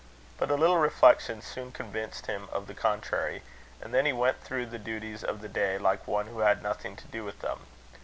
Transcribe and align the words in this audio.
But 0.39 0.49
a 0.49 0.55
little 0.55 0.79
reflection 0.79 1.43
soon 1.43 1.71
convinced 1.71 2.25
him 2.25 2.49
of 2.51 2.65
the 2.65 2.73
contrary; 2.73 3.43
and 3.79 3.93
then 3.93 4.07
he 4.07 4.13
went 4.13 4.39
through 4.43 4.65
the 4.65 4.79
duties 4.79 5.23
of 5.23 5.41
the 5.41 5.47
day 5.47 5.77
like 5.77 6.07
one 6.07 6.25
who 6.25 6.39
had 6.39 6.63
nothing 6.63 6.95
to 6.95 7.05
do 7.07 7.23
with 7.23 7.41
them. 7.41 7.67